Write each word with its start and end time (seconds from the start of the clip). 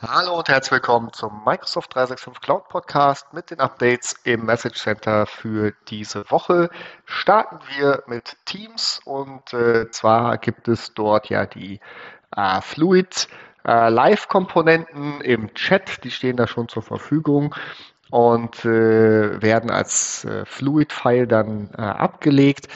Hallo 0.00 0.38
und 0.38 0.48
herzlich 0.48 0.70
willkommen 0.70 1.12
zum 1.12 1.42
Microsoft 1.44 1.92
365 1.92 2.40
Cloud 2.40 2.68
Podcast 2.68 3.34
mit 3.34 3.50
den 3.50 3.58
Updates 3.58 4.14
im 4.22 4.46
Message 4.46 4.80
Center 4.80 5.26
für 5.26 5.72
diese 5.88 6.30
Woche. 6.30 6.70
Starten 7.04 7.58
wir 7.76 8.04
mit 8.06 8.36
Teams 8.44 9.00
und 9.04 9.52
äh, 9.52 9.90
zwar 9.90 10.38
gibt 10.38 10.68
es 10.68 10.94
dort 10.94 11.30
ja 11.30 11.46
die 11.46 11.80
äh, 12.36 12.60
Fluid 12.60 13.26
äh, 13.66 13.88
Live-Komponenten 13.88 15.20
im 15.20 15.52
Chat, 15.54 16.04
die 16.04 16.12
stehen 16.12 16.36
da 16.36 16.46
schon 16.46 16.68
zur 16.68 16.84
Verfügung 16.84 17.56
und 18.10 18.64
äh, 18.64 19.42
werden 19.42 19.68
als 19.72 20.24
äh, 20.24 20.44
Fluid-File 20.44 21.26
dann 21.26 21.70
äh, 21.76 21.80
abgelegt. 21.80 22.68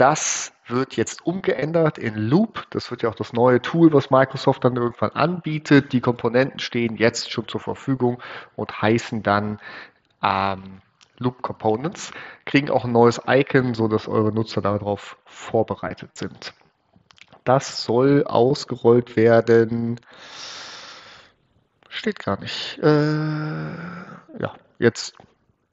Das 0.00 0.54
wird 0.66 0.96
jetzt 0.96 1.26
umgeändert 1.26 1.98
in 1.98 2.14
Loop. 2.14 2.66
Das 2.70 2.90
wird 2.90 3.02
ja 3.02 3.10
auch 3.10 3.14
das 3.14 3.34
neue 3.34 3.60
Tool, 3.60 3.92
was 3.92 4.10
Microsoft 4.10 4.64
dann 4.64 4.74
irgendwann 4.76 5.10
anbietet. 5.10 5.92
Die 5.92 6.00
Komponenten 6.00 6.58
stehen 6.58 6.96
jetzt 6.96 7.30
schon 7.30 7.46
zur 7.46 7.60
Verfügung 7.60 8.16
und 8.56 8.80
heißen 8.80 9.22
dann 9.22 9.60
ähm, 10.22 10.80
Loop 11.18 11.42
Components, 11.42 12.12
kriegen 12.46 12.70
auch 12.70 12.86
ein 12.86 12.92
neues 12.92 13.20
Icon, 13.26 13.74
sodass 13.74 14.08
eure 14.08 14.32
Nutzer 14.32 14.62
darauf 14.62 15.18
vorbereitet 15.26 16.16
sind. 16.16 16.54
Das 17.44 17.84
soll 17.84 18.24
ausgerollt 18.24 19.16
werden. 19.16 20.00
Steht 21.90 22.20
gar 22.20 22.40
nicht. 22.40 22.78
Äh, 22.78 22.86
ja, 24.38 24.54
jetzt 24.78 25.14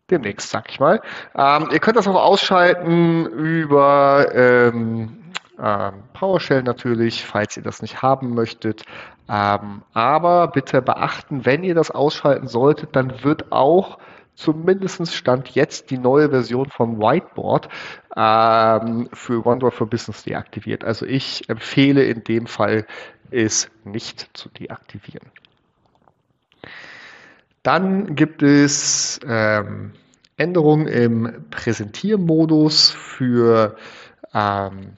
demnächst, 0.09 0.49
sag 0.49 0.69
ich 0.69 0.79
mal. 0.79 1.01
Ähm, 1.35 1.69
ihr 1.71 1.79
könnt 1.79 1.97
das 1.97 2.07
auch 2.07 2.15
ausschalten 2.15 3.25
über 3.25 4.27
ähm, 4.33 5.17
ähm, 5.59 6.03
PowerShell 6.13 6.63
natürlich, 6.63 7.25
falls 7.25 7.57
ihr 7.57 7.63
das 7.63 7.81
nicht 7.81 8.01
haben 8.01 8.33
möchtet. 8.33 8.83
Ähm, 9.29 9.81
aber 9.93 10.47
bitte 10.47 10.81
beachten, 10.81 11.45
wenn 11.45 11.63
ihr 11.63 11.75
das 11.75 11.91
ausschalten 11.91 12.47
solltet, 12.47 12.95
dann 12.95 13.23
wird 13.23 13.51
auch 13.51 13.97
zumindest 14.35 15.13
Stand 15.13 15.49
jetzt 15.49 15.89
die 15.89 15.97
neue 15.97 16.29
Version 16.29 16.69
vom 16.69 16.99
Whiteboard 16.99 17.67
ähm, 18.15 19.09
für 19.11 19.45
OneDrive 19.45 19.73
for 19.73 19.89
Business 19.89 20.23
deaktiviert. 20.23 20.83
Also 20.83 21.05
ich 21.05 21.49
empfehle 21.49 22.03
in 22.03 22.23
dem 22.23 22.45
Fall, 22.45 22.85
es 23.31 23.69
nicht 23.83 24.29
zu 24.33 24.49
deaktivieren. 24.49 25.31
Dann 27.67 28.15
gibt 28.15 28.41
es 28.43 29.19
ähm, 29.27 29.91
Änderungen 30.37 30.87
im 30.87 31.47
Präsentiermodus 31.51 32.91
für, 32.91 33.75
ähm, 34.33 34.93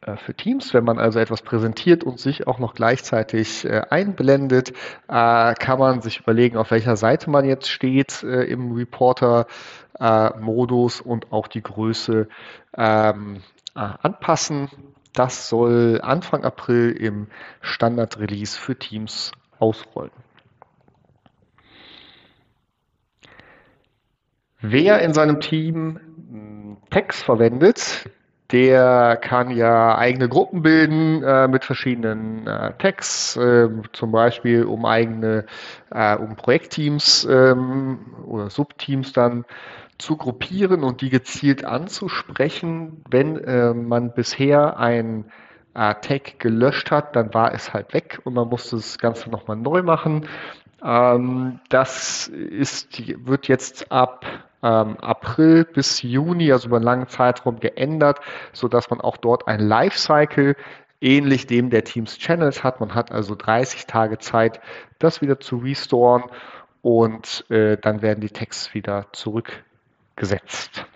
äh, 0.00 0.16
für 0.16 0.34
Teams. 0.34 0.74
Wenn 0.74 0.82
man 0.82 0.98
also 0.98 1.20
etwas 1.20 1.42
präsentiert 1.42 2.02
und 2.02 2.18
sich 2.18 2.48
auch 2.48 2.58
noch 2.58 2.74
gleichzeitig 2.74 3.64
äh, 3.64 3.82
einblendet, 3.88 4.70
äh, 5.06 5.54
kann 5.54 5.78
man 5.78 6.00
sich 6.00 6.18
überlegen, 6.18 6.56
auf 6.56 6.72
welcher 6.72 6.96
Seite 6.96 7.30
man 7.30 7.44
jetzt 7.44 7.68
steht 7.68 8.24
äh, 8.24 8.42
im 8.42 8.72
Reporter-Modus 8.72 11.00
und 11.00 11.30
auch 11.30 11.46
die 11.46 11.62
Größe 11.62 12.26
ähm, 12.76 13.36
äh, 13.76 13.88
anpassen. 14.02 14.70
Das 15.12 15.48
soll 15.48 16.00
Anfang 16.02 16.42
April 16.42 16.90
im 16.90 17.28
Standard-Release 17.60 18.58
für 18.58 18.74
Teams 18.74 19.30
ausrollen. 19.60 20.10
Wer 24.60 25.00
in 25.02 25.14
seinem 25.14 25.40
Team 25.40 26.00
hm, 26.30 26.76
Text 26.90 27.22
verwendet, 27.22 28.10
der 28.50 29.18
kann 29.20 29.50
ja 29.50 29.96
eigene 29.98 30.28
Gruppen 30.28 30.62
bilden 30.62 31.22
äh, 31.22 31.48
mit 31.48 31.64
verschiedenen 31.64 32.46
äh, 32.46 32.72
Tags, 32.78 33.36
äh, 33.36 33.68
zum 33.92 34.10
Beispiel 34.10 34.64
um 34.64 34.86
eigene, 34.86 35.44
äh, 35.90 36.16
um 36.16 36.34
Projektteams 36.34 37.26
ähm, 37.30 37.98
oder 38.26 38.48
Subteams 38.48 39.12
dann 39.12 39.44
zu 39.98 40.16
gruppieren 40.16 40.82
und 40.82 41.02
die 41.02 41.10
gezielt 41.10 41.64
anzusprechen. 41.64 43.02
Wenn 43.10 43.36
äh, 43.36 43.74
man 43.74 44.14
bisher 44.14 44.78
ein 44.78 45.26
äh, 45.74 45.94
Tag 45.94 46.38
gelöscht 46.38 46.90
hat, 46.90 47.16
dann 47.16 47.34
war 47.34 47.52
es 47.52 47.74
halt 47.74 47.92
weg 47.92 48.20
und 48.24 48.32
man 48.32 48.48
musste 48.48 48.76
das 48.76 48.98
Ganze 48.98 49.28
nochmal 49.28 49.56
neu 49.56 49.82
machen. 49.82 50.26
Ähm, 50.82 51.60
das 51.68 52.28
ist, 52.28 53.02
wird 53.26 53.48
jetzt 53.48 53.92
ab 53.92 54.24
ähm, 54.62 54.96
April 54.98 55.64
bis 55.64 56.02
Juni, 56.02 56.52
also 56.52 56.68
über 56.68 56.76
einen 56.76 56.84
langen 56.84 57.08
Zeitraum 57.08 57.60
geändert, 57.60 58.20
so 58.52 58.68
dass 58.68 58.90
man 58.90 59.00
auch 59.00 59.16
dort 59.16 59.48
ein 59.48 59.60
Lifecycle 59.60 60.56
ähnlich 61.00 61.46
dem 61.46 61.70
der 61.70 61.84
Teams 61.84 62.18
Channels 62.18 62.64
hat. 62.64 62.80
Man 62.80 62.94
hat 62.94 63.12
also 63.12 63.34
30 63.34 63.86
Tage 63.86 64.18
Zeit, 64.18 64.60
das 64.98 65.20
wieder 65.20 65.38
zu 65.40 65.58
restoren 65.58 66.24
und 66.82 67.44
äh, 67.50 67.76
dann 67.76 68.02
werden 68.02 68.20
die 68.20 68.30
Tags 68.30 68.74
wieder 68.74 69.06
zurückgesetzt. 69.12 70.86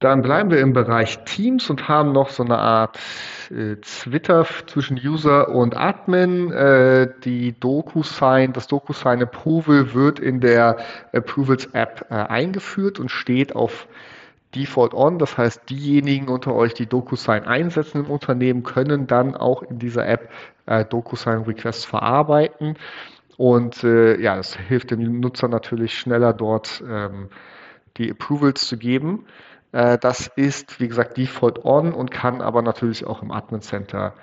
Dann 0.00 0.22
bleiben 0.22 0.50
wir 0.50 0.60
im 0.60 0.72
Bereich 0.72 1.24
Teams 1.24 1.68
und 1.70 1.88
haben 1.88 2.12
noch 2.12 2.30
so 2.30 2.44
eine 2.44 2.58
Art 2.58 3.00
äh, 3.50 3.74
Twitter 3.76 4.46
zwischen 4.68 4.96
User 4.96 5.48
und 5.48 5.76
Admin. 5.76 6.52
Äh, 6.52 7.08
die 7.24 7.58
DocuSign, 7.58 8.52
das 8.52 8.68
DocuSign 8.68 9.22
Approval 9.22 9.94
wird 9.94 10.20
in 10.20 10.40
der 10.40 10.76
Approvals 11.12 11.66
App 11.72 12.06
äh, 12.10 12.14
eingeführt 12.14 13.00
und 13.00 13.10
steht 13.10 13.56
auf 13.56 13.88
Default 14.54 14.94
On. 14.94 15.18
Das 15.18 15.36
heißt, 15.36 15.68
diejenigen 15.68 16.28
unter 16.28 16.54
euch, 16.54 16.74
die 16.74 16.86
DocuSign 16.86 17.44
einsetzen 17.44 18.04
im 18.04 18.10
Unternehmen, 18.10 18.62
können 18.62 19.08
dann 19.08 19.34
auch 19.34 19.64
in 19.64 19.80
dieser 19.80 20.06
App 20.06 20.30
äh, 20.66 20.84
DocuSign 20.84 21.42
Requests 21.42 21.84
verarbeiten. 21.84 22.76
Und 23.36 23.82
äh, 23.82 24.20
ja, 24.20 24.36
das 24.36 24.54
hilft 24.54 24.92
dem 24.92 25.18
Nutzer 25.18 25.48
natürlich 25.48 25.98
schneller 25.98 26.32
dort 26.32 26.84
ähm, 26.88 27.30
die 27.96 28.10
Approvals 28.10 28.68
zu 28.68 28.78
geben. 28.78 29.26
Äh, 29.72 29.98
das 29.98 30.28
ist, 30.36 30.80
wie 30.80 30.88
gesagt, 30.88 31.16
Default 31.16 31.64
On 31.64 31.92
und 31.92 32.10
kann 32.10 32.40
aber 32.40 32.62
natürlich 32.62 33.06
auch 33.06 33.22
im 33.22 33.30
Admin 33.30 33.60
Center 33.60 34.14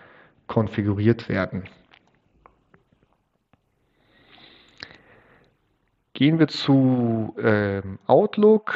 konfiguriert 0.47 1.29
werden. 1.29 1.63
Gehen 6.13 6.39
wir 6.39 6.47
zu 6.47 7.35
ähm, 7.37 7.99
Outlook. 8.07 8.75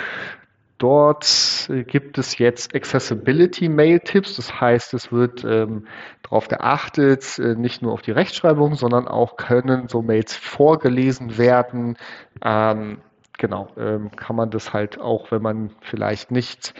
Dort 0.78 1.70
äh, 1.70 1.84
gibt 1.84 2.18
es 2.18 2.38
jetzt 2.38 2.76
Accessibility 2.76 3.70
Mail 3.70 4.00
Tipps. 4.02 4.36
Das 4.36 4.60
heißt, 4.60 4.94
es 4.94 5.12
wird 5.12 5.46
ähm, 5.46 5.88
darauf 6.24 6.48
geachtet, 6.48 7.40
äh, 7.40 7.56
nicht 7.56 7.82
nur 7.82 7.94
auf 7.94 8.02
die 8.02 8.12
Rechtschreibung, 8.12 8.76
sondern 8.76 9.08
auch 9.08 9.38
können 9.38 9.88
so 9.88 10.02
Mails 10.02 10.36
vorgelesen 10.36 11.38
werden. 11.38 11.98
Ähm, 12.42 13.00
genau, 13.40 13.70
ähm, 13.78 14.12
kann 14.16 14.36
man 14.36 14.52
das 14.52 14.72
halt 14.74 15.00
auch, 15.00 15.32
wenn 15.32 15.42
man 15.42 15.72
vielleicht 15.82 16.30
nicht, 16.30 16.76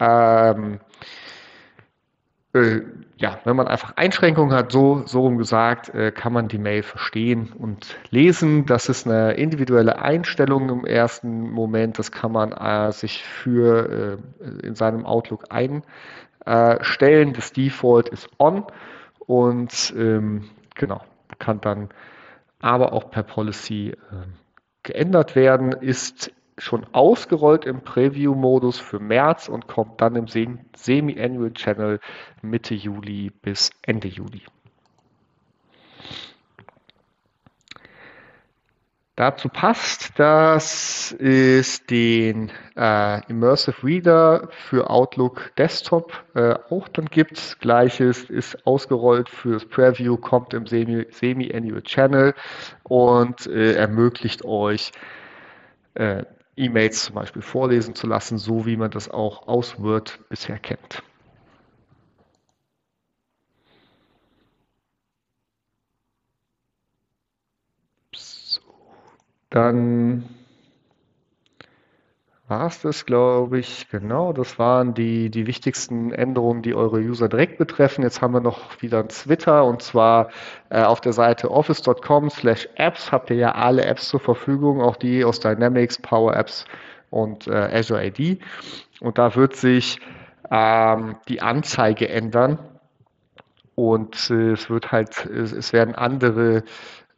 ähm, 0.00 0.80
äh, 2.52 2.80
ja, 3.16 3.38
wenn 3.44 3.54
man 3.54 3.68
einfach 3.68 3.96
Einschränkungen 3.96 4.52
hat, 4.52 4.72
so, 4.72 5.02
so 5.06 5.20
rum 5.20 5.38
gesagt, 5.38 5.94
äh, 5.94 6.10
kann 6.10 6.32
man 6.32 6.48
die 6.48 6.58
Mail 6.58 6.82
verstehen 6.82 7.52
und 7.56 7.96
lesen. 8.10 8.66
Das 8.66 8.88
ist 8.88 9.06
eine 9.06 9.34
individuelle 9.34 10.00
Einstellung 10.00 10.68
im 10.70 10.84
ersten 10.84 11.50
Moment. 11.50 11.98
Das 11.98 12.10
kann 12.10 12.32
man 12.32 12.50
äh, 12.50 12.90
sich 12.90 13.22
für 13.22 14.18
äh, 14.42 14.66
in 14.66 14.74
seinem 14.74 15.06
Outlook 15.06 15.44
einstellen. 15.50 17.34
Das 17.34 17.52
Default 17.52 18.08
ist 18.08 18.28
on 18.38 18.64
und 19.26 19.94
ähm, 19.96 20.50
genau, 20.74 21.02
kann 21.38 21.60
dann 21.60 21.90
aber 22.60 22.92
auch 22.92 23.10
per 23.10 23.22
Policy 23.22 23.94
ähm, 24.10 24.34
geändert 24.82 25.36
werden, 25.36 25.72
ist 25.72 26.32
schon 26.58 26.86
ausgerollt 26.92 27.64
im 27.64 27.82
Preview-Modus 27.82 28.78
für 28.78 29.00
März 29.00 29.48
und 29.48 29.66
kommt 29.66 30.00
dann 30.00 30.16
im 30.16 30.26
Semi-Annual 30.26 31.52
Channel 31.52 32.00
Mitte 32.42 32.74
Juli 32.74 33.30
bis 33.30 33.70
Ende 33.82 34.08
Juli. 34.08 34.42
Dazu 39.16 39.48
passt, 39.48 40.18
dass 40.18 41.14
es 41.18 41.84
den 41.84 42.50
äh, 42.76 43.20
Immersive 43.28 43.86
Reader 43.86 44.48
für 44.50 44.88
Outlook 44.88 45.52
Desktop 45.58 46.24
äh, 46.34 46.54
auch 46.70 46.88
dann 46.88 47.06
gibt. 47.06 47.58
Gleiches 47.60 48.24
ist 48.30 48.66
ausgerollt 48.66 49.28
fürs 49.28 49.66
Preview, 49.66 50.16
kommt 50.16 50.54
im 50.54 50.66
Semi-Annual 50.66 51.82
Channel 51.82 52.34
und 52.84 53.46
äh, 53.46 53.74
ermöglicht 53.74 54.44
euch, 54.44 54.92
äh, 55.94 56.24
E-Mails 56.56 57.04
zum 57.04 57.14
Beispiel 57.16 57.42
vorlesen 57.42 57.94
zu 57.94 58.06
lassen, 58.06 58.38
so 58.38 58.64
wie 58.64 58.76
man 58.76 58.90
das 58.90 59.10
auch 59.10 59.48
aus 59.48 59.82
Word 59.82 60.18
bisher 60.28 60.58
kennt. 60.58 61.02
Dann 69.50 70.24
war 72.50 72.66
es 72.66 72.82
das, 72.82 73.06
glaube 73.06 73.60
ich. 73.60 73.88
Genau, 73.90 74.32
das 74.32 74.58
waren 74.58 74.92
die, 74.92 75.30
die 75.30 75.46
wichtigsten 75.46 76.12
Änderungen, 76.12 76.62
die 76.62 76.74
eure 76.74 76.98
User 76.98 77.28
direkt 77.28 77.58
betreffen. 77.58 78.02
Jetzt 78.02 78.22
haben 78.22 78.34
wir 78.34 78.40
noch 78.40 78.82
wieder 78.82 78.98
ein 78.98 79.08
Twitter 79.08 79.64
und 79.64 79.82
zwar 79.82 80.30
äh, 80.68 80.82
auf 80.82 81.00
der 81.00 81.12
Seite 81.12 81.50
office.com 81.50 82.28
slash 82.28 82.68
apps 82.74 83.12
habt 83.12 83.30
ihr 83.30 83.36
ja 83.36 83.52
alle 83.52 83.84
Apps 83.84 84.08
zur 84.08 84.18
Verfügung, 84.18 84.80
auch 84.80 84.96
die 84.96 85.24
aus 85.24 85.38
Dynamics, 85.38 85.98
Power 85.98 86.36
Apps 86.36 86.64
und 87.10 87.46
äh, 87.46 87.52
Azure 87.52 88.00
AD. 88.00 88.38
Und 89.00 89.18
da 89.18 89.36
wird 89.36 89.54
sich 89.54 90.00
ähm, 90.50 91.16
die 91.28 91.40
Anzeige 91.42 92.08
ändern 92.08 92.58
und 93.76 94.28
äh, 94.30 94.52
es 94.52 94.68
wird 94.68 94.90
halt, 94.90 95.24
es, 95.26 95.52
es 95.52 95.72
werden 95.72 95.94
andere 95.94 96.64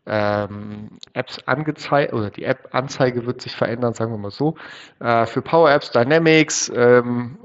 ähm, 0.06 0.99
Apps 1.12 1.38
angezeigt 1.46 2.12
oder 2.12 2.31
die 2.31 2.44
App-Anzeige 2.44 3.25
wird 3.26 3.40
sich 3.40 3.54
verändern, 3.54 3.94
sagen 3.94 4.12
wir 4.12 4.19
mal 4.19 4.31
so. 4.31 4.56
Äh, 5.00 5.26
für 5.26 5.43
Power 5.43 5.70
Apps 5.70 5.90
Dynamics 5.93 6.72
ähm, 6.75 7.38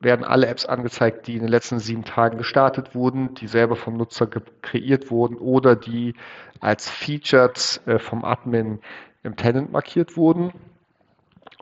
werden 0.00 0.24
alle 0.24 0.46
Apps 0.48 0.66
angezeigt, 0.66 1.26
die 1.26 1.34
in 1.34 1.40
den 1.40 1.48
letzten 1.48 1.78
sieben 1.78 2.04
Tagen 2.04 2.38
gestartet 2.38 2.94
wurden, 2.94 3.34
die 3.34 3.46
selber 3.46 3.76
vom 3.76 3.96
Nutzer 3.96 4.26
kreiert 4.62 5.10
wurden 5.10 5.36
oder 5.36 5.76
die 5.76 6.14
als 6.60 6.90
Featured 6.90 7.80
äh, 7.86 7.98
vom 7.98 8.24
Admin 8.24 8.80
im 9.22 9.36
Tenant 9.36 9.72
markiert 9.72 10.16
wurden. 10.16 10.52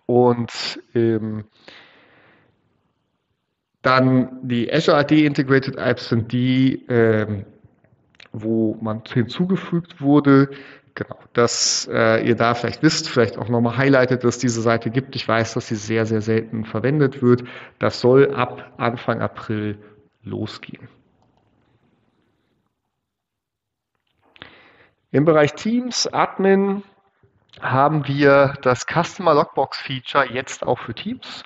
Und 0.06 0.80
ähm, 0.94 1.44
dann 3.82 4.40
die 4.42 4.72
Azure 4.72 4.98
AD 4.98 5.24
Integrated 5.24 5.76
Apps 5.76 6.08
sind 6.08 6.32
die, 6.32 6.84
ähm, 6.88 7.44
wo 8.42 8.76
man 8.80 9.02
hinzugefügt 9.06 10.00
wurde. 10.00 10.50
Genau, 10.94 11.18
dass 11.32 11.88
äh, 11.92 12.26
ihr 12.26 12.36
da 12.36 12.54
vielleicht 12.54 12.82
wisst, 12.82 13.08
vielleicht 13.08 13.38
auch 13.38 13.48
nochmal 13.48 13.76
highlightet, 13.76 14.24
dass 14.24 14.38
diese 14.38 14.62
Seite 14.62 14.90
gibt. 14.90 15.14
Ich 15.16 15.26
weiß, 15.26 15.54
dass 15.54 15.68
sie 15.68 15.76
sehr, 15.76 16.06
sehr 16.06 16.22
selten 16.22 16.64
verwendet 16.64 17.22
wird. 17.22 17.44
Das 17.78 18.00
soll 18.00 18.34
ab 18.34 18.72
Anfang 18.78 19.20
April 19.20 19.78
losgehen. 20.22 20.88
Im 25.10 25.24
Bereich 25.24 25.54
Teams, 25.54 26.06
Admin, 26.12 26.82
haben 27.60 28.06
wir 28.06 28.54
das 28.62 28.86
Customer 28.86 29.34
Logbox 29.34 29.78
Feature 29.78 30.30
jetzt 30.30 30.62
auch 30.62 30.78
für 30.78 30.94
Teams. 30.94 31.42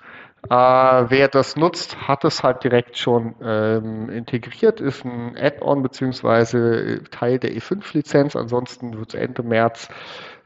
Äh, 0.48 0.54
wer 0.54 1.28
das 1.28 1.56
nutzt, 1.56 2.08
hat 2.08 2.24
es 2.24 2.42
halt 2.42 2.64
direkt 2.64 2.96
schon 2.96 3.34
ähm, 3.42 4.08
integriert, 4.08 4.80
ist 4.80 5.04
ein 5.04 5.36
Add-on 5.36 5.82
beziehungsweise 5.82 7.02
Teil 7.10 7.38
der 7.38 7.52
E5-Lizenz. 7.52 8.36
Ansonsten 8.36 8.98
wird 8.98 9.14
es 9.14 9.20
Ende 9.20 9.42
März 9.42 9.88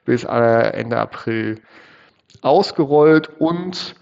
bis 0.04 0.24
äh, 0.24 0.28
Ende 0.28 0.98
April 0.98 1.60
ausgerollt 2.42 3.30
und 3.38 3.94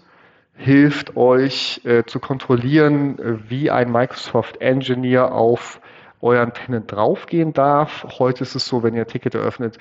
hilft 0.55 1.15
euch 1.15 1.81
äh, 1.85 2.03
zu 2.05 2.19
kontrollieren, 2.19 3.17
wie 3.47 3.69
ein 3.69 3.91
Microsoft 3.91 4.61
Engineer 4.61 5.31
auf 5.31 5.79
euren 6.23 6.53
Tenant 6.53 6.91
draufgehen 6.91 7.53
darf. 7.53 8.05
Heute 8.17 8.43
ist 8.43 8.55
es 8.55 8.65
so, 8.65 8.81
wenn 8.81 8.95
ihr 8.95 9.01
ein 9.01 9.07
Ticket 9.07 9.35
eröffnet, 9.35 9.77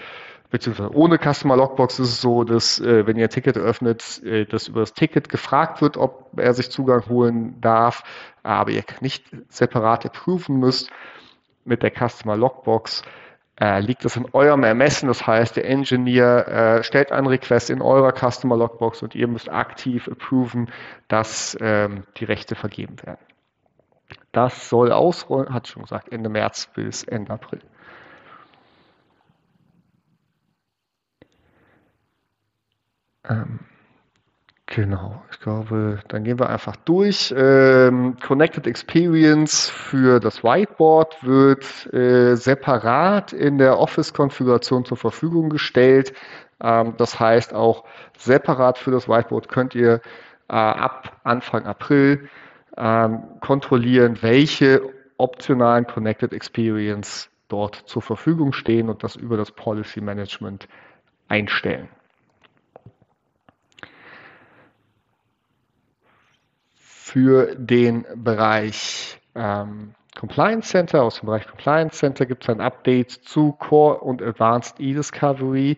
beziehungsweise 0.51 0.95
ohne 0.95 1.19
Customer 1.19 1.57
Logbox 1.57 1.99
ist 1.99 2.09
es 2.09 2.21
so, 2.21 2.45
dass 2.45 2.81
äh, 2.81 3.07
wenn 3.07 3.17
ihr 3.17 3.25
ein 3.25 3.31
Ticket 3.31 3.57
eröffnet, 3.57 4.23
äh, 4.25 4.45
dass 4.45 4.69
über 4.69 4.81
das 4.81 4.93
Ticket 4.93 5.29
gefragt 5.29 5.81
wird, 5.81 5.97
ob 5.97 6.31
er 6.37 6.53
sich 6.53 6.71
Zugang 6.71 7.09
holen 7.09 7.61
darf, 7.61 8.03
aber 8.43 8.71
ihr 8.71 8.85
nicht 9.01 9.25
separat 9.49 10.05
approven 10.05 10.59
müsst. 10.59 10.91
Mit 11.65 11.83
der 11.85 11.93
Customer 11.93 12.37
Logbox 12.37 13.03
äh, 13.61 13.81
liegt 13.81 14.05
das 14.05 14.17
in 14.17 14.27
eurem 14.33 14.65
Ermessen. 14.65 15.07
Das 15.07 15.27
heißt, 15.27 15.57
der 15.57 15.69
Engineer 15.69 16.49
äh, 16.49 16.83
stellt 16.83 17.13
einen 17.13 17.29
Request 17.29 17.71
in 17.71 17.81
eurer 17.81 18.13
Customer 18.13 18.57
Logbox 18.57 19.03
und 19.03 19.15
ihr 19.15 19.29
müsst 19.29 19.49
aktiv 19.49 20.09
approven, 20.09 20.71
dass 21.07 21.57
ähm, 21.61 22.03
die 22.17 22.25
Rechte 22.25 22.57
vergeben 22.57 22.97
werden. 23.05 23.32
Das 24.33 24.69
soll 24.69 24.93
ausrollen, 24.93 25.53
hat 25.53 25.69
schon 25.69 25.83
gesagt, 25.83 26.11
Ende 26.11 26.31
März 26.31 26.69
bis 26.75 27.05
Ende 27.05 27.33
April. 27.33 27.61
Ähm, 33.29 33.61
genau, 34.67 35.23
ich 35.31 35.39
glaube, 35.41 36.01
dann 36.09 36.25
gehen 36.25 36.39
wir 36.39 36.49
einfach 36.49 36.77
durch. 36.77 37.33
Ähm, 37.37 38.17
Connected 38.21 38.67
Experience 38.67 39.69
für 39.69 40.19
das 40.19 40.43
Whiteboard 40.43 41.23
wird 41.23 41.93
äh, 41.93 42.35
separat 42.35 43.33
in 43.33 43.59
der 43.59 43.79
Office-Konfiguration 43.79 44.85
zur 44.85 44.97
Verfügung 44.97 45.51
gestellt. 45.51 46.15
Ähm, 46.61 46.95
das 46.97 47.21
heißt, 47.21 47.55
auch 47.55 47.85
separat 48.17 48.79
für 48.79 48.91
das 48.91 49.09
Whiteboard 49.09 49.49
könnt 49.49 49.75
ihr 49.75 50.01
äh, 50.49 50.55
ab 50.55 51.21
Anfang 51.23 51.67
April 51.67 52.29
ähm, 52.77 53.23
kontrollieren, 53.41 54.19
welche 54.23 54.83
optionalen 55.17 55.87
Connected 55.87 56.33
Experience 56.33 57.31
dort 57.49 57.77
zur 57.87 58.03
Verfügung 58.03 58.53
stehen 58.53 58.89
und 58.89 59.03
das 59.03 59.17
über 59.17 59.37
das 59.37 59.53
Policy 59.53 60.01
Management 60.01 60.69
einstellen. 61.29 61.89
Für 66.75 67.55
den 67.57 68.07
Bereich 68.17 69.21
ähm, 69.35 69.95
Compliance 70.19 70.69
Center, 70.69 71.03
aus 71.03 71.21
dem 71.21 71.27
Bereich 71.27 71.47
Compliance 71.47 71.99
Center 71.99 72.27
gibt 72.27 72.45
es 72.45 72.49
ein 72.49 72.61
Update 72.61 73.11
zu 73.11 73.53
Core 73.53 73.99
und 74.01 74.23
Advanced 74.23 74.81
E-Discovery. 74.81 75.77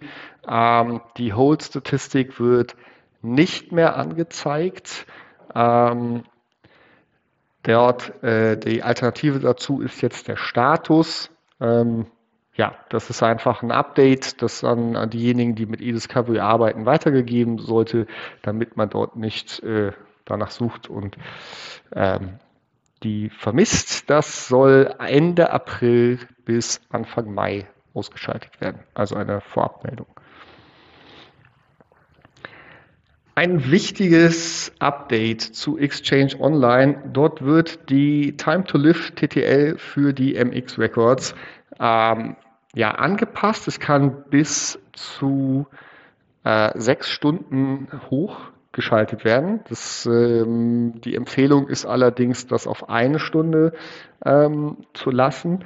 Ähm, 0.48 1.00
die 1.16 1.32
Hold-Statistik 1.32 2.38
wird 2.40 2.76
nicht 3.22 3.72
mehr 3.72 3.96
angezeigt. 3.96 5.06
Ähm, 5.54 6.24
dort, 7.64 8.22
äh, 8.22 8.56
die 8.56 8.82
Alternative 8.82 9.40
dazu 9.40 9.80
ist 9.80 10.00
jetzt 10.00 10.28
der 10.28 10.36
Status. 10.36 11.30
Ähm, 11.60 12.06
ja, 12.56 12.76
das 12.88 13.10
ist 13.10 13.22
einfach 13.22 13.62
ein 13.62 13.72
Update, 13.72 14.40
das 14.40 14.62
an, 14.62 14.94
an 14.96 15.10
diejenigen, 15.10 15.56
die 15.56 15.66
mit 15.66 15.80
eDiscovery 15.80 16.38
arbeiten, 16.38 16.86
weitergegeben 16.86 17.58
sollte, 17.58 18.06
damit 18.42 18.76
man 18.76 18.90
dort 18.90 19.16
nicht 19.16 19.60
äh, 19.64 19.92
danach 20.24 20.50
sucht 20.50 20.88
und 20.88 21.16
ähm, 21.92 22.38
die 23.02 23.30
vermisst. 23.30 24.08
Das 24.08 24.46
soll 24.46 24.94
Ende 24.98 25.50
April 25.50 26.20
bis 26.44 26.80
Anfang 26.90 27.34
Mai 27.34 27.66
ausgeschaltet 27.92 28.60
werden, 28.60 28.80
also 28.94 29.16
eine 29.16 29.40
Vorabmeldung. 29.40 30.06
Ein 33.36 33.68
wichtiges 33.72 34.70
Update 34.78 35.42
zu 35.42 35.76
Exchange 35.76 36.38
Online. 36.38 37.02
Dort 37.12 37.44
wird 37.44 37.90
die 37.90 38.36
Time 38.36 38.62
to 38.62 38.78
Live 38.78 39.10
TTL 39.16 39.76
für 39.76 40.12
die 40.12 40.34
MX 40.34 40.78
Records 40.78 41.34
ähm, 41.80 42.36
ja, 42.76 42.92
angepasst. 42.92 43.66
Es 43.66 43.80
kann 43.80 44.22
bis 44.30 44.78
zu 44.92 45.66
äh, 46.44 46.78
sechs 46.78 47.10
Stunden 47.10 47.88
hoch 48.08 48.38
geschaltet 48.70 49.24
werden. 49.24 49.64
Das, 49.68 50.06
ähm, 50.06 51.00
die 51.00 51.16
Empfehlung 51.16 51.66
ist 51.66 51.86
allerdings, 51.86 52.46
das 52.46 52.68
auf 52.68 52.88
eine 52.88 53.18
Stunde 53.18 53.72
ähm, 54.24 54.76
zu 54.92 55.10
lassen. 55.10 55.64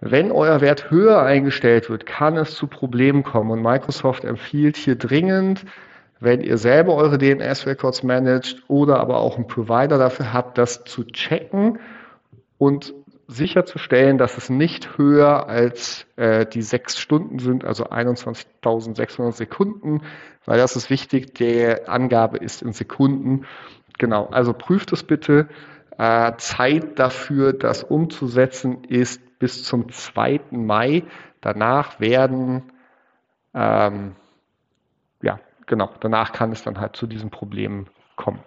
Wenn 0.00 0.32
euer 0.32 0.60
Wert 0.60 0.90
höher 0.90 1.22
eingestellt 1.22 1.88
wird, 1.88 2.04
kann 2.04 2.36
es 2.36 2.56
zu 2.56 2.66
Problemen 2.66 3.22
kommen. 3.22 3.52
Und 3.52 3.62
Microsoft 3.62 4.24
empfiehlt 4.24 4.76
hier 4.76 4.96
dringend, 4.96 5.64
wenn 6.20 6.40
ihr 6.40 6.58
selber 6.58 6.94
eure 6.94 7.18
DNS-Records 7.18 8.02
managt 8.02 8.62
oder 8.68 8.98
aber 9.00 9.18
auch 9.18 9.36
einen 9.36 9.46
Provider 9.46 9.98
dafür 9.98 10.32
habt, 10.32 10.58
das 10.58 10.84
zu 10.84 11.04
checken 11.04 11.78
und 12.58 12.94
sicherzustellen, 13.28 14.18
dass 14.18 14.38
es 14.38 14.50
nicht 14.50 14.98
höher 14.98 15.48
als 15.48 16.06
äh, 16.16 16.46
die 16.46 16.62
sechs 16.62 16.98
Stunden 16.98 17.38
sind, 17.38 17.64
also 17.64 17.86
21.600 17.86 19.32
Sekunden, 19.32 20.02
weil 20.44 20.58
das 20.58 20.76
ist 20.76 20.90
wichtig, 20.90 21.34
der 21.34 21.88
Angabe 21.88 22.38
ist 22.38 22.62
in 22.62 22.72
Sekunden. 22.72 23.44
Genau, 23.98 24.26
also 24.26 24.52
prüft 24.52 24.92
es 24.92 25.02
bitte. 25.02 25.48
Äh, 25.98 26.34
Zeit 26.36 26.98
dafür, 26.98 27.52
das 27.52 27.82
umzusetzen, 27.82 28.84
ist 28.84 29.38
bis 29.38 29.64
zum 29.64 29.90
2. 29.90 30.40
Mai. 30.50 31.02
Danach 31.40 31.98
werden, 32.00 32.70
ähm, 33.54 34.14
ja, 35.22 35.40
genau, 35.66 35.90
danach 36.00 36.32
kann 36.32 36.52
es 36.52 36.62
dann 36.62 36.80
halt 36.80 36.96
zu 36.96 37.06
diesen 37.06 37.30
Problemen 37.30 37.88
kommen. 38.16 38.40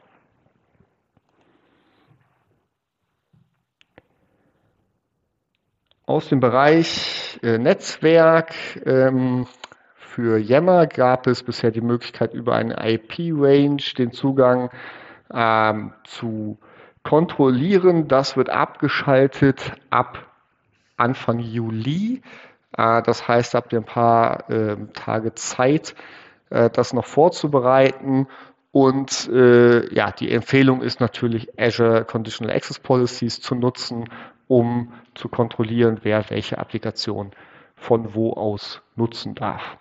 Aus 6.05 6.27
dem 6.27 6.39
Bereich 6.39 7.39
äh, 7.43 7.59
Netzwerk 7.59 8.55
ähm, 8.83 9.45
für 9.95 10.39
Yammer 10.39 10.87
gab 10.87 11.27
es 11.27 11.43
bisher 11.43 11.69
die 11.69 11.81
Möglichkeit, 11.81 12.33
über 12.33 12.55
eine 12.55 12.77
IP-Range 12.83 13.83
den 13.95 14.11
Zugang 14.11 14.71
ähm, 15.31 15.93
zu 16.05 16.57
kontrollieren. 17.03 18.07
Das 18.07 18.35
wird 18.35 18.49
abgeschaltet 18.49 19.73
ab 19.91 20.25
Anfang 20.97 21.37
Juli. 21.37 22.23
Äh, 22.75 23.03
das 23.03 23.27
heißt, 23.27 23.53
habt 23.53 23.71
ihr 23.71 23.79
ein 23.79 23.85
paar 23.85 24.49
äh, 24.49 24.77
Tage 24.93 25.35
Zeit, 25.35 25.93
äh, 26.49 26.69
das 26.69 26.93
noch 26.93 27.05
vorzubereiten. 27.05 28.27
Und 28.71 29.27
äh, 29.29 29.91
ja, 29.93 30.11
die 30.11 30.31
Empfehlung 30.31 30.81
ist 30.81 30.99
natürlich, 30.99 31.59
Azure 31.59 32.05
Conditional 32.05 32.55
Access 32.55 32.79
Policies 32.79 33.41
zu 33.41 33.55
nutzen, 33.55 34.09
um 34.47 34.93
zu 35.15 35.27
kontrollieren, 35.27 35.99
wer 36.03 36.29
welche 36.29 36.57
Applikation 36.57 37.31
von 37.75 38.13
wo 38.13 38.33
aus 38.33 38.81
nutzen 38.95 39.35
darf. 39.35 39.77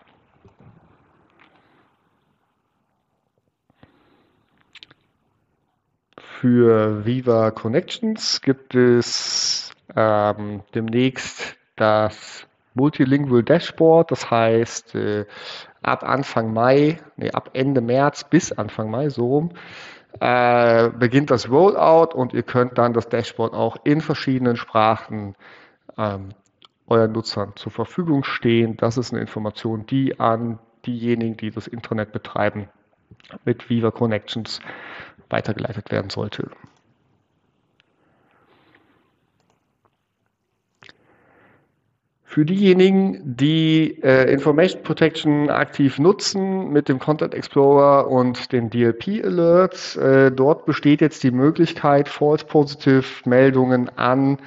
Für 6.41 7.05
Viva 7.05 7.51
Connections 7.51 8.41
gibt 8.41 8.75
es 8.77 9.73
ähm, 9.97 10.63
demnächst 10.73 11.57
das 11.75 12.47
Multilingual 12.75 13.43
Dashboard. 13.43 14.13
Das 14.13 14.31
heißt, 14.31 14.95
äh, 14.95 15.27
ab 15.88 16.04
Anfang 16.04 16.52
Mai, 16.52 16.99
nee, 17.16 17.30
ab 17.30 17.50
Ende 17.52 17.80
März 17.80 18.25
bis 18.25 18.52
Anfang 18.52 18.90
Mai, 18.90 19.09
so 19.09 19.26
rum, 19.26 19.50
äh, 20.21 20.88
beginnt 20.90 21.30
das 21.30 21.50
Rollout 21.50 22.14
und 22.14 22.33
ihr 22.33 22.42
könnt 22.42 22.78
dann 22.78 22.92
das 22.92 23.09
Dashboard 23.09 23.54
auch 23.54 23.76
in 23.85 24.00
verschiedenen 24.00 24.57
Sprachen 24.57 25.35
ähm, 25.97 26.30
euren 26.87 27.12
Nutzern 27.12 27.52
zur 27.57 27.73
Verfügung 27.73 28.25
stehen. 28.25 28.76
Das 28.76 28.97
ist 28.97 29.12
eine 29.12 29.21
Information, 29.21 29.87
die 29.87 30.18
an 30.18 30.59
diejenigen, 30.87 31.37
die 31.37 31.50
das 31.50 31.66
Internet 31.66 32.12
betreiben, 32.12 32.68
mit 33.45 33.68
Viva 33.68 33.90
Connections 33.90 34.61
weitergeleitet 35.28 35.90
werden 35.90 36.11
sollte. 36.11 36.50
Für 42.38 42.45
diejenigen, 42.45 43.21
die 43.37 44.00
äh, 44.00 44.33
Information 44.33 44.85
Protection 44.85 45.50
aktiv 45.50 45.99
nutzen 45.99 46.68
mit 46.68 46.88
dem 46.88 47.00
Content 47.00 47.35
Explorer 47.35 48.09
und 48.09 48.52
den 48.52 48.71
DLP 48.71 49.25
Alerts, 49.25 49.97
äh, 49.97 50.30
dort 50.30 50.64
besteht 50.64 51.00
jetzt 51.00 51.25
die 51.25 51.33
Möglichkeit, 51.33 52.09
False 52.09 52.47
Positive 52.47 53.02
Meldungen 53.25 53.90
an 53.99 54.38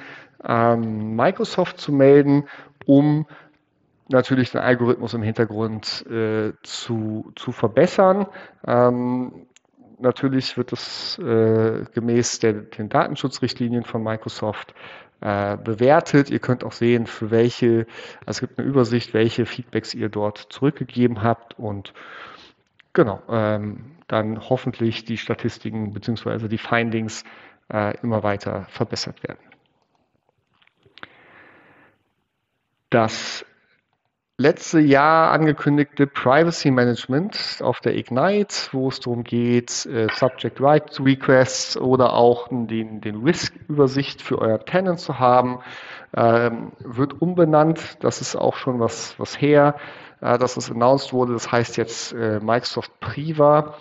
ähm, 0.42 1.16
Microsoft 1.16 1.80
zu 1.80 1.92
melden, 1.92 2.44
um 2.86 3.26
natürlich 4.08 4.52
den 4.52 4.62
Algorithmus 4.62 5.12
im 5.12 5.22
Hintergrund 5.22 6.06
äh, 6.10 6.52
zu, 6.62 7.30
zu 7.36 7.52
verbessern. 7.52 8.24
Ähm, 8.66 9.32
natürlich 9.98 10.56
wird 10.56 10.72
es 10.72 11.18
äh, 11.18 11.84
gemäß 11.92 12.38
der, 12.38 12.54
den 12.54 12.88
Datenschutzrichtlinien 12.88 13.84
von 13.84 14.02
Microsoft 14.02 14.72
äh, 15.22 15.56
bewertet. 15.56 16.30
Ihr 16.30 16.40
könnt 16.40 16.64
auch 16.64 16.72
sehen, 16.72 17.06
für 17.06 17.30
welche, 17.30 17.86
also 18.26 18.30
es 18.30 18.40
gibt 18.40 18.58
eine 18.58 18.68
Übersicht, 18.68 19.14
welche 19.14 19.46
Feedbacks 19.46 19.94
ihr 19.94 20.08
dort 20.08 20.38
zurückgegeben 20.38 21.22
habt 21.22 21.58
und 21.58 21.94
genau, 22.92 23.22
ähm, 23.28 23.96
dann 24.08 24.48
hoffentlich 24.48 25.04
die 25.04 25.16
Statistiken 25.16 25.92
bzw. 25.92 26.48
die 26.48 26.58
Findings 26.58 27.24
äh, 27.72 27.96
immer 28.02 28.22
weiter 28.22 28.66
verbessert 28.68 29.22
werden. 29.22 29.40
Das 32.90 33.46
letzte 34.42 34.80
Jahr 34.80 35.30
angekündigte 35.30 36.08
Privacy 36.08 36.72
Management 36.72 37.60
auf 37.62 37.80
der 37.80 37.96
Ignite, 37.96 38.54
wo 38.72 38.88
es 38.88 38.98
darum 38.98 39.22
geht, 39.22 39.86
äh, 39.86 40.08
Subject 40.12 40.60
Right 40.60 40.98
Requests 40.98 41.76
oder 41.76 42.12
auch 42.12 42.48
den, 42.50 43.00
den 43.00 43.22
Risk-Übersicht 43.22 44.20
für 44.20 44.40
euer 44.40 44.58
Tenant 44.64 44.98
zu 44.98 45.20
haben, 45.20 45.60
ähm, 46.16 46.72
wird 46.80 47.22
umbenannt. 47.22 47.98
Das 48.00 48.20
ist 48.20 48.34
auch 48.34 48.56
schon 48.56 48.80
was, 48.80 49.14
was 49.18 49.40
her, 49.40 49.76
äh, 50.20 50.36
dass 50.38 50.56
es 50.56 50.70
announced 50.72 51.12
wurde. 51.12 51.34
Das 51.34 51.52
heißt 51.52 51.76
jetzt 51.76 52.12
äh, 52.12 52.40
Microsoft 52.40 52.98
Priva. 52.98 53.76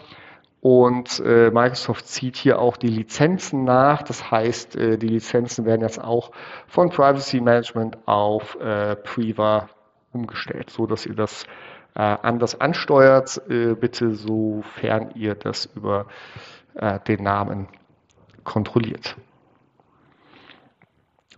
Und 0.62 1.20
äh, 1.26 1.50
Microsoft 1.50 2.08
zieht 2.08 2.38
hier 2.38 2.60
auch 2.60 2.78
die 2.78 2.88
Lizenzen 2.88 3.64
nach. 3.64 4.04
Das 4.04 4.30
heißt, 4.30 4.76
äh, 4.76 4.98
die 5.00 5.08
Lizenzen 5.08 5.66
werden 5.66 5.82
jetzt 5.82 6.00
auch 6.00 6.32
von 6.68 6.92
Privacy 6.92 7.42
Management 7.42 7.98
auf 8.06 8.60
äh, 8.62 8.96
Priva 8.96 9.68
umgestellt, 10.14 10.70
so 10.70 10.86
dass 10.86 11.06
ihr 11.06 11.16
das 11.16 11.46
äh, 11.96 12.00
anders 12.00 12.60
ansteuert. 12.60 13.42
Äh, 13.50 13.76
bitte 13.76 14.16
sofern 14.16 15.12
ihr 15.16 15.36
das 15.36 15.70
über 15.76 16.06
äh, 16.76 17.00
den 17.00 17.24
Namen 17.24 17.68
kontrolliert. 18.44 19.16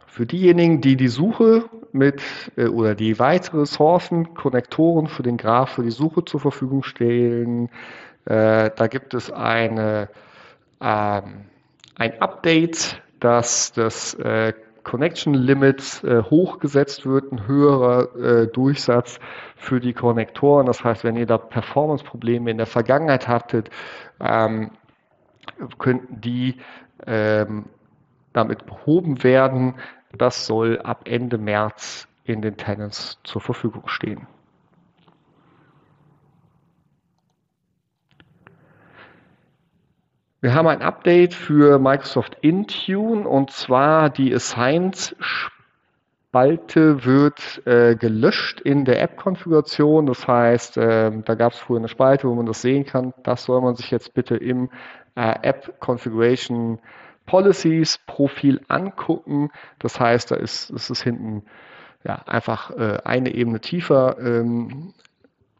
Für 0.08 0.26
diejenigen, 0.28 0.80
die 0.80 0.96
die 0.96 1.08
Suche 1.08 1.70
mit 1.92 2.22
äh, 2.56 2.68
oder 2.68 2.94
die 2.94 3.18
weitere 3.20 3.62
Ressourcen, 3.62 4.36
Konnektoren 4.36 5.08
für 5.08 5.24
den 5.24 5.38
Graph 5.38 5.72
für 5.72 5.84
die 5.84 5.92
Suche 5.92 6.24
zur 6.24 6.40
Verfügung 6.40 6.84
stellen, 6.84 7.70
äh, 8.26 8.70
da 8.76 8.88
gibt 8.88 9.14
es 9.14 9.32
eine, 9.32 10.10
ähm, 10.80 11.46
ein 11.96 12.22
Update, 12.22 13.02
dass 13.20 13.72
das 13.72 14.14
äh, 14.16 14.54
Connection 14.84 15.34
Limit 15.34 16.04
äh, 16.04 16.22
hochgesetzt 16.24 17.06
wird, 17.06 17.32
ein 17.32 17.48
höherer 17.48 18.16
äh, 18.16 18.48
Durchsatz 18.48 19.20
für 19.56 19.80
die 19.80 19.94
Konnektoren. 19.94 20.66
Das 20.66 20.84
heißt, 20.84 21.04
wenn 21.04 21.16
ihr 21.16 21.26
da 21.26 21.38
Performance-Probleme 21.38 22.52
in 22.52 22.58
der 22.58 22.66
Vergangenheit 22.66 23.28
hattet, 23.28 23.70
ähm, 24.20 24.72
könnten 25.78 26.22
die 26.22 26.58
ähm, 27.06 27.66
damit 28.34 28.66
behoben 28.66 29.24
werden. 29.24 29.76
Das 30.18 30.46
soll 30.46 30.80
ab 30.80 31.02
Ende 31.06 31.38
März 31.38 32.08
in 32.24 32.42
den 32.42 32.58
Tenants 32.58 33.20
zur 33.24 33.42
Verfügung 33.42 33.88
stehen. 33.88 34.28
Wir 40.44 40.54
haben 40.54 40.68
ein 40.68 40.82
Update 40.82 41.34
für 41.34 41.80
Microsoft 41.80 42.36
Intune 42.42 43.26
und 43.26 43.52
zwar 43.52 44.10
die 44.10 44.36
Assigned 44.36 45.16
Spalte 45.22 47.06
wird 47.06 47.66
äh, 47.66 47.96
gelöscht 47.96 48.60
in 48.60 48.84
der 48.84 49.02
App-Konfiguration. 49.02 50.06
Das 50.06 50.28
heißt, 50.28 50.76
äh, 50.76 51.12
da 51.24 51.36
gab 51.36 51.54
es 51.54 51.60
früher 51.60 51.78
eine 51.78 51.88
Spalte, 51.88 52.28
wo 52.28 52.36
man 52.36 52.46
das 52.46 52.62
sehen 52.62 52.86
kann. 52.86 53.14
Das 53.24 53.46
soll 53.46 53.62
man 53.62 53.76
sich 53.76 53.90
jetzt 53.90 54.14
bitte 54.14 54.36
im 54.36 54.70
äh, 55.16 55.34
App 55.44 55.80
Configuration 55.80 56.80
Policies 57.26 58.00
Profil 58.06 58.60
angucken. 58.68 59.50
Das 59.80 59.98
heißt, 59.98 60.32
da 60.32 60.36
ist, 60.36 60.72
ist 60.72 60.90
es 60.90 61.02
hinten 61.02 61.46
ja, 62.04 62.16
einfach 62.26 62.70
äh, 62.72 62.98
eine 63.06 63.34
Ebene 63.34 63.62
tiefer 63.62 64.18
ähm, 64.20 64.94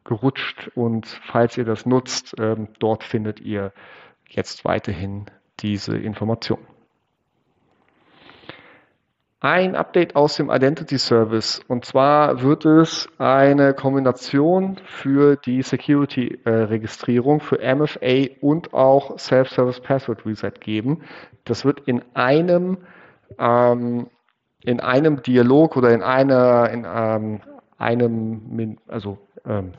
gerutscht 0.04 0.72
und 0.76 1.08
falls 1.08 1.58
ihr 1.58 1.64
das 1.64 1.86
nutzt, 1.86 2.36
ähm, 2.38 2.68
dort 2.80 3.06
findet 3.06 3.40
ihr 3.40 3.72
jetzt 4.36 4.66
weiterhin 4.66 5.26
diese 5.60 5.98
Information. 5.98 6.60
Ein 9.40 9.76
Update 9.76 10.16
aus 10.16 10.38
dem 10.38 10.50
Identity 10.50 10.98
Service. 10.98 11.60
Und 11.68 11.84
zwar 11.84 12.42
wird 12.44 12.64
es 12.64 13.10
eine 13.18 13.74
Kombination 13.74 14.78
für 14.86 15.36
die 15.36 15.62
Security-Registrierung 15.62 17.42
für 17.42 17.58
MFA 17.58 18.28
und 18.40 18.74
auch 18.74 19.20
Self-Service 19.20 19.82
Password 19.82 20.26
Reset 20.26 20.54
geben. 20.62 21.04
Das 21.44 21.66
wird 21.66 21.82
in 21.82 22.04
einem, 22.14 22.78
ähm, 23.38 24.08
in 24.64 24.80
einem 24.80 25.22
Dialog 25.22 25.76
oder 25.76 25.90
in 25.90 26.04
einer, 26.04 26.70
in 26.70 26.88
ähm, 26.90 27.42
einem, 27.78 28.78
also 28.88 29.18
ähm, 29.46 29.74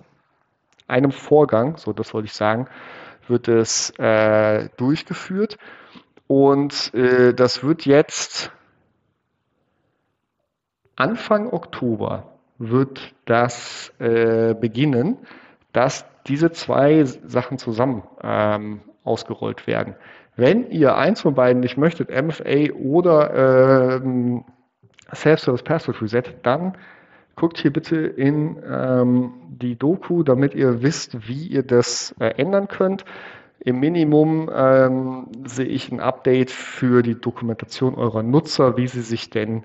einem 0.88 1.10
Vorgang, 1.10 1.78
so 1.78 1.94
das 1.94 2.12
wollte 2.12 2.26
ich 2.26 2.34
sagen, 2.34 2.68
wird 3.28 3.48
es 3.48 3.90
äh, 3.98 4.68
durchgeführt. 4.76 5.58
Und 6.26 6.92
äh, 6.94 7.34
das 7.34 7.62
wird 7.62 7.86
jetzt 7.86 8.50
Anfang 10.96 11.52
Oktober 11.52 12.34
wird 12.58 13.14
das 13.24 13.92
äh, 13.98 14.54
beginnen, 14.54 15.18
dass 15.72 16.06
diese 16.26 16.52
zwei 16.52 17.04
Sachen 17.04 17.58
zusammen 17.58 18.04
ähm, 18.22 18.80
ausgerollt 19.02 19.66
werden. 19.66 19.96
Wenn 20.36 20.70
ihr 20.70 20.96
eins 20.96 21.20
von 21.20 21.34
beiden 21.34 21.60
nicht 21.60 21.76
möchtet, 21.76 22.10
MFA 22.10 22.72
oder 22.72 24.00
ähm, 24.00 24.44
Self-Service 25.12 25.62
Password 25.62 26.00
Reset, 26.00 26.22
dann 26.42 26.76
guckt 27.36 27.58
hier 27.58 27.72
bitte 27.72 27.96
in 27.96 28.62
ähm, 28.68 29.32
die 29.48 29.76
Doku, 29.76 30.22
damit 30.22 30.54
ihr 30.54 30.82
wisst, 30.82 31.28
wie 31.28 31.46
ihr 31.46 31.62
das 31.62 32.14
äh, 32.18 32.28
ändern 32.36 32.68
könnt. 32.68 33.04
Im 33.60 33.80
Minimum 33.80 34.50
ähm, 34.54 35.28
sehe 35.46 35.66
ich 35.66 35.90
ein 35.90 36.00
Update 36.00 36.50
für 36.50 37.02
die 37.02 37.18
Dokumentation 37.18 37.94
eurer 37.94 38.22
Nutzer, 38.22 38.76
wie 38.76 38.86
sie 38.86 39.00
sich 39.00 39.30
denn 39.30 39.64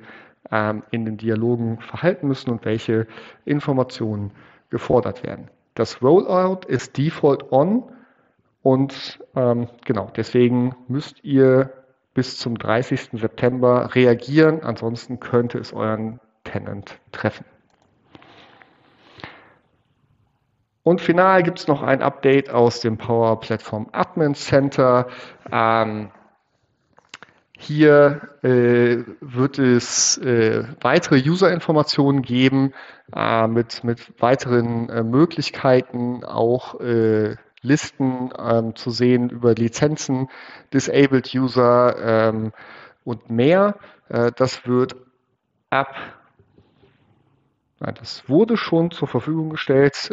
ähm, 0.51 0.83
in 0.91 1.05
den 1.05 1.17
Dialogen 1.17 1.79
verhalten 1.81 2.27
müssen 2.27 2.49
und 2.49 2.65
welche 2.65 3.07
Informationen 3.45 4.31
gefordert 4.69 5.23
werden. 5.23 5.49
Das 5.75 6.01
Rollout 6.01 6.67
ist 6.67 6.97
Default 6.97 7.51
On 7.51 7.83
und 8.61 9.19
ähm, 9.35 9.67
genau 9.85 10.11
deswegen 10.15 10.75
müsst 10.87 11.23
ihr 11.23 11.71
bis 12.13 12.37
zum 12.37 12.57
30. 12.57 13.09
September 13.13 13.95
reagieren, 13.95 14.61
ansonsten 14.61 15.19
könnte 15.19 15.57
es 15.57 15.73
euren 15.73 16.19
Tenant 16.43 16.99
treffen. 17.11 17.45
Und 20.89 21.01
final 21.01 21.43
gibt 21.43 21.59
es 21.59 21.67
noch 21.67 21.83
ein 21.83 22.01
Update 22.01 22.49
aus 22.49 22.79
dem 22.79 22.97
Power 22.97 23.39
Platform 23.39 23.89
Admin 23.91 24.33
Center. 24.33 25.05
Ähm, 25.51 26.09
hier 27.55 28.21
äh, 28.41 29.03
wird 29.21 29.59
es 29.59 30.17
äh, 30.17 30.63
weitere 30.81 31.21
User-Informationen 31.21 32.23
geben 32.23 32.73
äh, 33.15 33.45
mit, 33.45 33.83
mit 33.83 34.19
weiteren 34.19 34.89
äh, 34.89 35.03
Möglichkeiten, 35.03 36.23
auch 36.23 36.79
äh, 36.79 37.35
Listen 37.61 38.31
ähm, 38.35 38.75
zu 38.75 38.89
sehen 38.89 39.29
über 39.29 39.53
Lizenzen, 39.53 40.27
Disabled 40.73 41.35
User 41.35 41.97
ähm, 42.29 42.51
und 43.03 43.29
mehr. 43.29 43.75
Äh, 44.07 44.31
das 44.35 44.65
wird 44.65 44.95
ab 45.69 45.93
das 47.79 48.27
wurde 48.27 48.57
schon 48.57 48.91
zur 48.91 49.07
Verfügung 49.07 49.51
gestellt. 49.51 50.11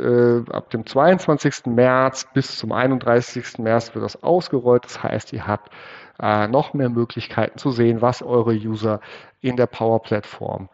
ab 0.52 0.70
dem 0.70 0.86
22. 0.86 1.66
März 1.66 2.28
bis 2.32 2.56
zum 2.56 2.72
31. 2.72 3.58
März 3.58 3.94
wird 3.94 4.04
das 4.04 4.22
ausgerollt. 4.22 4.84
Das 4.84 5.02
heißt, 5.02 5.32
ihr 5.32 5.46
habt 5.46 5.72
äh, 6.20 6.48
noch 6.48 6.74
mehr 6.74 6.88
Möglichkeiten 6.88 7.58
zu 7.58 7.70
sehen, 7.70 8.00
was 8.02 8.22
eure 8.22 8.52
User 8.52 9.00
in 9.40 9.56
der 9.56 9.66
Power-Plattform 9.66 10.68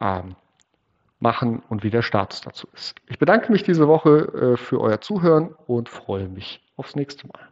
ähm, 0.00 0.36
machen 1.20 1.62
und 1.68 1.82
wie 1.82 1.90
der 1.90 2.02
Status 2.02 2.40
dazu 2.40 2.68
ist. 2.72 2.96
Ich 3.06 3.18
bedanke 3.18 3.52
mich 3.52 3.64
diese 3.64 3.88
Woche 3.88 4.54
äh, 4.54 4.56
für 4.56 4.80
euer 4.80 5.00
Zuhören 5.00 5.54
und 5.66 5.88
freue 5.88 6.28
mich 6.28 6.62
aufs 6.76 6.96
nächste 6.96 7.26
Mal. 7.26 7.48